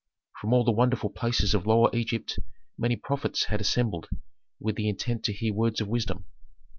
[0.41, 2.39] From all the wonderful places of Lower Egypt
[2.75, 4.09] many prophets had assembled
[4.59, 6.25] with the intent to hear words of wisdom.